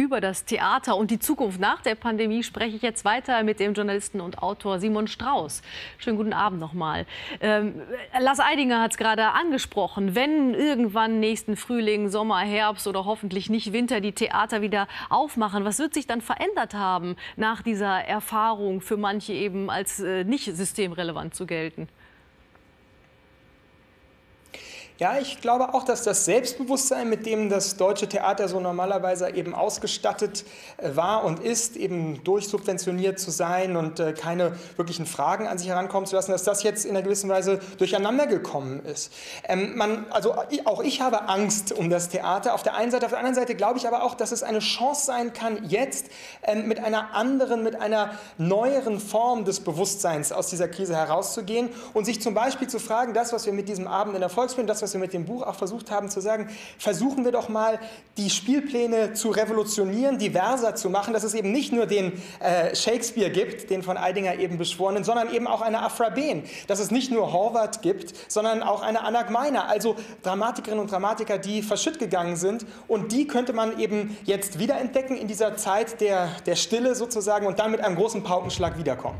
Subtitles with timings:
[0.00, 3.74] Über das Theater und die Zukunft nach der Pandemie spreche ich jetzt weiter mit dem
[3.74, 5.60] Journalisten und Autor Simon Strauß.
[5.98, 7.04] Schönen guten Abend nochmal.
[7.42, 7.82] Ähm,
[8.18, 10.14] Lars Eidinger hat es gerade angesprochen.
[10.14, 15.78] Wenn irgendwann nächsten Frühling, Sommer, Herbst oder hoffentlich nicht Winter die Theater wieder aufmachen, was
[15.78, 21.34] wird sich dann verändert haben nach dieser Erfahrung für manche eben als äh, nicht systemrelevant
[21.34, 21.90] zu gelten?
[25.00, 29.54] Ja, ich glaube auch, dass das Selbstbewusstsein, mit dem das deutsche Theater so normalerweise eben
[29.54, 30.44] ausgestattet
[30.76, 35.68] äh, war und ist, eben durchsubventioniert zu sein und äh, keine wirklichen Fragen an sich
[35.68, 39.10] herankommen zu lassen, dass das jetzt in einer gewissen Weise durcheinander gekommen ist.
[39.48, 40.34] Ähm, man, also
[40.66, 43.06] auch ich habe Angst um das Theater auf der einen Seite.
[43.06, 46.08] Auf der anderen Seite glaube ich aber auch, dass es eine Chance sein kann, jetzt
[46.42, 52.04] ähm, mit einer anderen, mit einer neueren Form des Bewusstseins aus dieser Krise herauszugehen und
[52.04, 54.82] sich zum Beispiel zu fragen, das, was wir mit diesem Abend in der Volksbühne, das,
[54.82, 57.78] was was wir mit dem Buch auch versucht haben zu sagen, versuchen wir doch mal
[58.16, 63.30] die Spielpläne zu revolutionieren, diverser zu machen, dass es eben nicht nur den äh, Shakespeare
[63.30, 67.12] gibt, den von Eidinger eben beschworenen, sondern eben auch eine Afra Behn, dass es nicht
[67.12, 72.34] nur Horvath gibt, sondern auch eine Anna Gmeiner, also Dramatikerinnen und Dramatiker, die verschütt gegangen
[72.34, 77.46] sind und die könnte man eben jetzt wiederentdecken in dieser Zeit der, der Stille sozusagen
[77.46, 79.18] und dann mit einem großen Paukenschlag wiederkommen.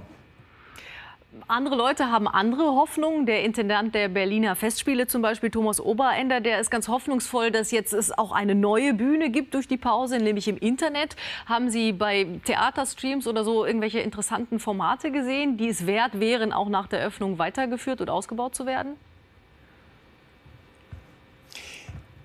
[1.47, 3.25] Andere Leute haben andere Hoffnungen.
[3.25, 7.93] Der Intendant der Berliner Festspiele, zum Beispiel Thomas Oberender, der ist ganz hoffnungsvoll, dass jetzt
[7.93, 11.15] es auch eine neue Bühne gibt durch die Pause, nämlich im Internet.
[11.47, 16.69] Haben Sie bei Theaterstreams oder so irgendwelche interessanten Formate gesehen, die es wert wären, auch
[16.69, 18.97] nach der Öffnung weitergeführt und ausgebaut zu werden?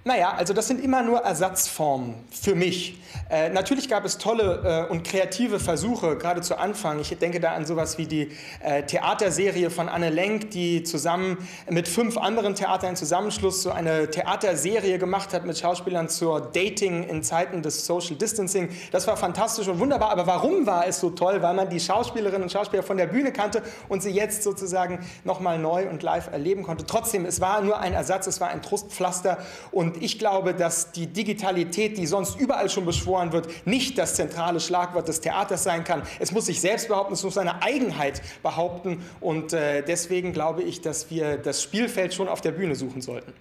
[0.08, 3.02] Naja, also das sind immer nur Ersatzformen für mich.
[3.28, 7.00] Äh, natürlich gab es tolle äh, und kreative Versuche, gerade zu Anfang.
[7.00, 8.30] Ich denke da an sowas wie die
[8.62, 11.40] äh, Theaterserie von Anne Lenk, die zusammen
[11.72, 17.02] mit fünf anderen Theatern in Zusammenschluss so eine Theaterserie gemacht hat mit Schauspielern zur Dating
[17.10, 18.70] in Zeiten des Social Distancing.
[18.92, 20.12] Das war fantastisch und wunderbar.
[20.12, 21.42] Aber warum war es so toll?
[21.42, 25.58] Weil man die Schauspielerinnen und Schauspieler von der Bühne kannte und sie jetzt sozusagen nochmal
[25.58, 26.86] neu und live erleben konnte.
[26.86, 29.40] Trotzdem, es war nur ein Ersatz, es war ein Trostpflaster
[29.72, 34.16] und und ich glaube, dass die Digitalität, die sonst überall schon beschworen wird, nicht das
[34.16, 36.04] zentrale Schlagwort des Theaters sein kann.
[36.20, 39.04] Es muss sich selbst behaupten, es muss seine Eigenheit behaupten.
[39.22, 43.32] Und äh, deswegen glaube ich, dass wir das Spielfeld schon auf der Bühne suchen sollten.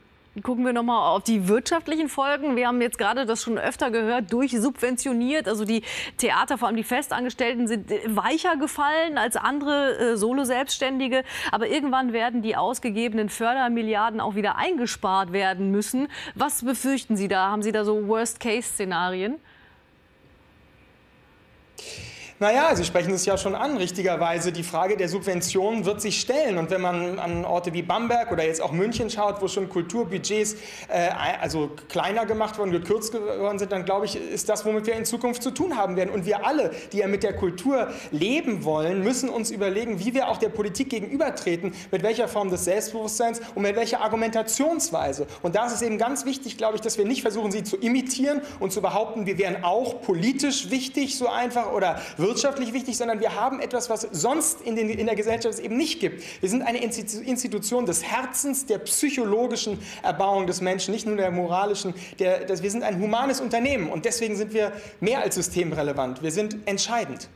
[0.43, 2.57] Gucken wir noch mal auf die wirtschaftlichen Folgen.
[2.57, 5.47] Wir haben jetzt gerade das schon öfter gehört, durchsubventioniert.
[5.47, 5.83] Also die
[6.17, 11.23] Theater, vor allem die Festangestellten, sind weicher gefallen als andere äh, Solo-Selbstständige.
[11.53, 16.09] Aber irgendwann werden die ausgegebenen Fördermilliarden auch wieder eingespart werden müssen.
[16.35, 17.53] Was befürchten Sie da?
[17.53, 19.37] Haben Sie da so Worst-Case-Szenarien?
[22.45, 24.53] Naja, Sie sprechen es ja schon an, richtigerweise.
[24.53, 26.59] Die Frage der Subventionen wird sich stellen.
[26.59, 30.57] Und wenn man an Orte wie Bamberg oder jetzt auch München schaut, wo schon Kulturbudgets
[30.89, 31.09] äh,
[31.41, 35.07] also kleiner gemacht worden, gekürzt worden sind, dann glaube ich, ist das, womit wir in
[35.07, 36.11] Zukunft zu tun haben werden.
[36.11, 40.29] Und wir alle, die ja mit der Kultur leben wollen, müssen uns überlegen, wie wir
[40.29, 45.27] auch der Politik gegenübertreten, mit welcher Form des Selbstbewusstseins und mit welcher Argumentationsweise.
[45.41, 47.79] Und da ist es eben ganz wichtig, glaube ich, dass wir nicht versuchen, sie zu
[47.79, 52.03] imitieren und zu behaupten, wir wären auch politisch wichtig, so einfach, oder
[52.35, 55.77] wirtschaftlich wichtig, sondern wir haben etwas, was sonst in, den, in der Gesellschaft es eben
[55.77, 56.23] nicht gibt.
[56.43, 61.95] Wir sind eine Institution des Herzens, der psychologischen Erbauung des Menschen, nicht nur der moralischen.
[62.19, 66.23] Der, das, wir sind ein humanes Unternehmen und deswegen sind wir mehr als systemrelevant.
[66.23, 67.29] Wir sind entscheidend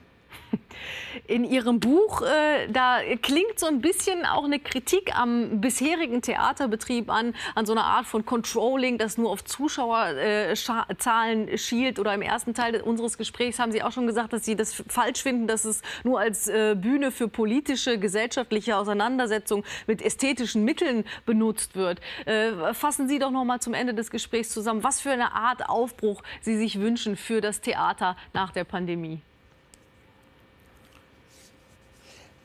[1.26, 7.10] in Ihrem Buch, äh, da klingt so ein bisschen auch eine Kritik am bisherigen Theaterbetrieb
[7.10, 11.98] an, an so einer Art von Controlling, das nur auf Zuschauerzahlen äh, schielt.
[11.98, 15.22] Oder im ersten Teil unseres Gesprächs haben Sie auch schon gesagt, dass Sie das falsch
[15.22, 21.76] finden, dass es nur als äh, Bühne für politische, gesellschaftliche Auseinandersetzungen mit ästhetischen Mitteln benutzt
[21.76, 22.00] wird.
[22.24, 25.68] Äh, fassen Sie doch noch mal zum Ende des Gesprächs zusammen, was für eine Art
[25.68, 29.20] Aufbruch Sie sich wünschen für das Theater nach der Pandemie.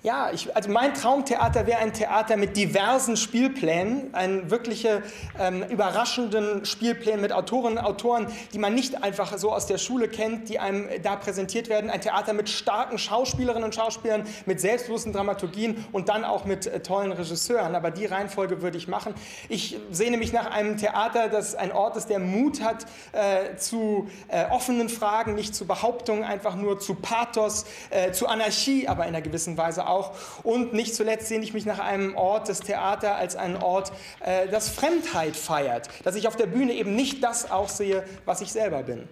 [0.05, 5.01] Ja, ich, also mein Traumtheater wäre ein Theater mit diversen Spielplänen, einen wirkliche
[5.39, 10.09] ähm, überraschenden Spielplänen mit Autorinnen und Autoren, die man nicht einfach so aus der Schule
[10.09, 11.89] kennt, die einem da präsentiert werden.
[11.89, 16.81] Ein Theater mit starken Schauspielerinnen und Schauspielern, mit selbstbewussten Dramaturgien und dann auch mit äh,
[16.81, 17.73] tollen Regisseuren.
[17.73, 19.13] Aber die Reihenfolge würde ich machen.
[19.47, 24.09] Ich sehne mich nach einem Theater, das ein Ort ist, der Mut hat äh, zu
[24.27, 29.15] äh, offenen Fragen, nicht zu Behauptungen, einfach nur zu Pathos, äh, zu Anarchie, aber in
[29.15, 30.11] einer gewissen Weise auch auch.
[30.43, 34.47] Und nicht zuletzt sehne ich mich nach einem Ort, des Theater, als einen Ort, äh,
[34.47, 35.89] das Fremdheit feiert.
[36.03, 39.07] Dass ich auf der Bühne eben nicht das aussehe, was ich selber bin.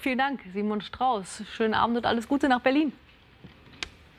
[0.00, 1.42] Vielen Dank, Simon Strauß.
[1.56, 2.92] Schönen Abend und alles Gute nach Berlin.